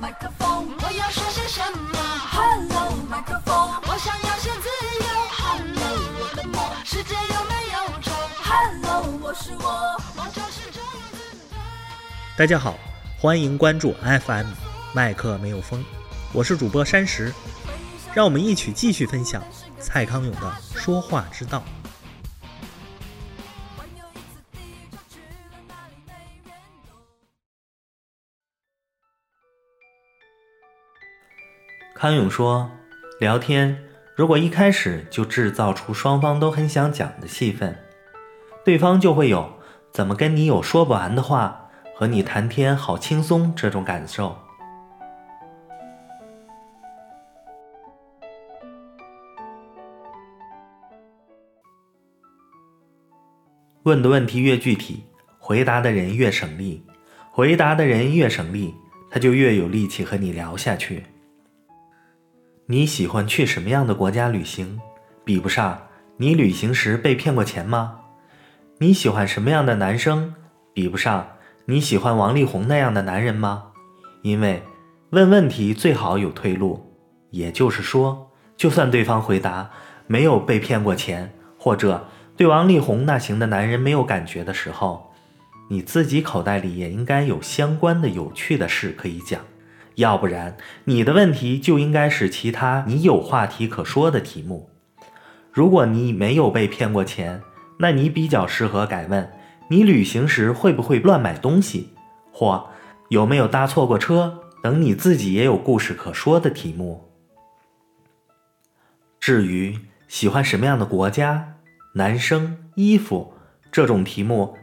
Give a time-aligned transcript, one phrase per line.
[0.00, 1.98] 麦克风，我要说些什么
[2.32, 4.66] ？Hello，麦克风，我想要些自
[4.98, 5.06] 由。
[5.30, 11.18] Hello，我的梦，世界有没有虫？Hello，我是我，我就是这样子。
[12.34, 12.78] 大家好，
[13.18, 14.46] 欢迎关注 FM
[14.94, 15.84] 麦克没有风，
[16.32, 17.30] 我是主播山石，
[18.14, 19.42] 让我们一起继续分享
[19.78, 21.62] 蔡康永的说话之道。
[32.00, 32.70] 康永说
[33.20, 33.84] ：“聊天
[34.16, 37.74] 如果一开始就制造出双方都很想讲的气氛，
[38.64, 39.46] 对方就会有
[39.92, 44.34] 怎么跟你有说不完的话，和你谈天好轻松这种感受。
[53.82, 55.04] 问的问题越具体，
[55.38, 56.82] 回答的人越省力，
[57.30, 58.74] 回答的人越省力，
[59.10, 61.04] 他就越有力气和你聊下去。”
[62.70, 64.78] 你喜欢去什么样的国家旅行？
[65.24, 67.98] 比不上你旅行时被骗过钱吗？
[68.78, 70.32] 你喜欢什么样的男生？
[70.72, 71.30] 比不上
[71.64, 73.72] 你喜欢王力宏那样的男人吗？
[74.22, 74.62] 因为
[75.10, 76.94] 问问题最好有退路，
[77.30, 79.72] 也就是说，就算对方回答
[80.06, 85.12] 没有被骗过钱，或者对王力宏那型的男人没有感觉的时候，
[85.70, 89.40] 你自己口袋里也应该有相关的有趣的事可以讲。
[90.00, 94.68] 要不然，你的问题就应该是其他你有话题可说的题目。
[95.52, 97.40] 如果你没有被骗过钱，
[97.78, 99.30] 那你比较适合改问：
[99.68, 101.90] 你旅行时会不会乱买东西，
[102.32, 102.68] 或
[103.08, 107.08] 有没有搭错过车等你自己也有故事可说的题目。
[109.18, 109.78] 至于
[110.08, 111.56] 喜欢什么样的国家、
[111.94, 113.34] 男生、衣服
[113.70, 114.56] 这种题目，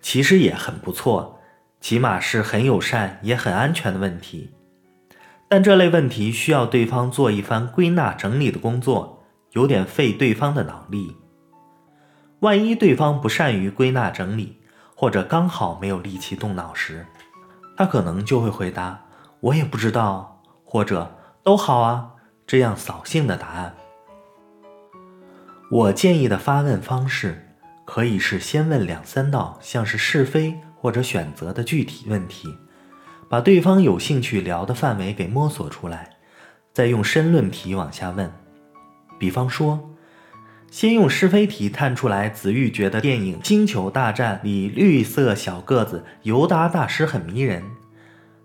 [0.00, 1.40] 其实也很不错，
[1.80, 4.50] 起码是很友善也很安全的问题。
[5.48, 11.16] 但这类问题需要对方做一番归纳整理的工作，有点费对方的脑力。
[12.40, 14.58] 万一对方不善于归纳整理，
[14.94, 17.06] 或者刚好没有力气动脑时，
[17.76, 19.06] 他可能就会回答
[19.40, 22.10] “我也不知道”或者“都好啊”
[22.46, 23.74] 这样扫兴的答案。
[25.70, 32.54] 我建议的发问方式，可以是先问两三道像是是非或者选择的具体问题。
[33.28, 36.16] 把对方有兴趣聊的范围给摸索出来，
[36.72, 38.32] 再用申论题往下问。
[39.18, 39.90] 比方说，
[40.70, 47.64] 先用是非题探出来，子玉觉得电影《星球大战》里绿色小个子尤达大师很迷人，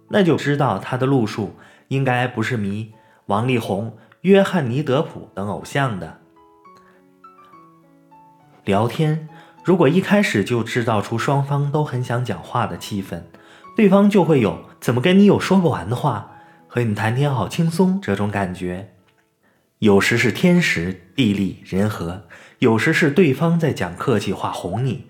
[0.09, 1.55] 那就知道他的路数
[1.87, 2.91] 应该不是迷
[3.27, 6.19] 王力宏、约翰尼·德普等偶像的。
[8.65, 9.27] 聊天
[9.63, 13.21] 如果一开始就制造出双方都很想讲话的气氛，
[13.75, 16.31] 对方就会有怎么跟你有说不完的话，
[16.67, 18.93] 和你谈天好轻松这种感觉。
[19.79, 22.27] 有时是天时地利人和，
[22.59, 25.09] 有时是对方在讲客气话哄你。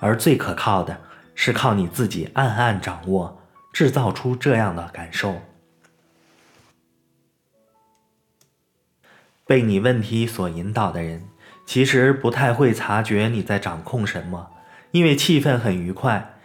[0.00, 1.00] 而最可靠的
[1.34, 5.42] 是靠你自己暗暗掌握，制造出这样的感受。
[9.46, 11.28] 被你问题所引导的人，
[11.66, 14.51] 其实不太会察觉你在掌控什么。
[14.92, 16.36] 因为气氛很愉快，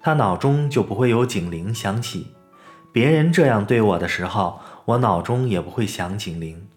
[0.00, 2.34] 他脑中就不会有警铃响起。
[2.92, 6.68] 别人这样对我的时候，我脑中也不会响警铃。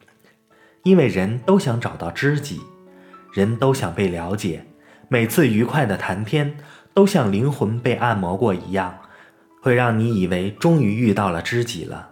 [0.84, 2.62] 因为人都想找到知己，
[3.34, 4.66] 人都想被了解。
[5.10, 6.58] 每次愉快的谈天，
[6.94, 8.98] 都像灵魂被按摩过一样，
[9.62, 12.10] 会让你以为终于遇到了知己了。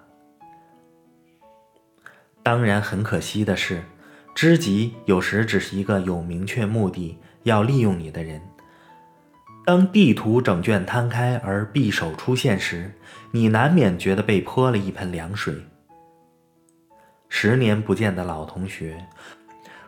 [2.44, 3.84] 当然，很可惜的是，
[4.36, 8.42] 知己有时只是一个有明确目的要利用你的人。
[9.66, 12.92] 当地图整卷摊开而匕首出现时，
[13.32, 15.54] 你难免觉得被泼了一盆凉水。
[17.28, 19.06] 十年不见的老同学，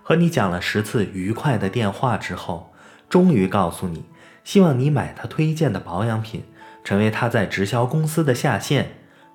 [0.03, 2.71] 和你讲了十次愉快的电话之后，
[3.09, 4.05] 终于告诉你，
[4.43, 6.43] 希望你买他推荐的保养品，
[6.83, 8.91] 成为他在直销公司的下线。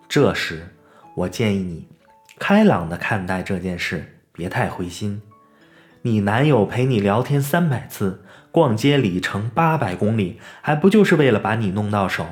[0.08, 0.68] 这时，
[1.16, 1.88] 我建议你
[2.38, 5.20] 开朗地看待这件事，别太灰心。
[6.02, 8.22] 你男友陪你聊天三百次。
[8.56, 12.24] 逛街里程八百公里，还不就是为了把你弄到手？